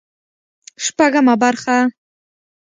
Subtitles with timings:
[0.83, 1.77] شپږمه برخه